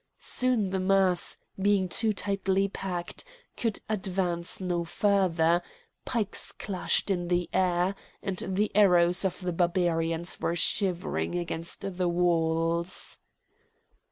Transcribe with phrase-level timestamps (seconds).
[0.17, 3.23] Soon the mass, being too tightly packed,
[3.55, 5.61] could advance no further;
[6.05, 7.93] pikes clashed in the air,
[8.23, 13.19] and the arrows of the Barbarians were shivering against the walls.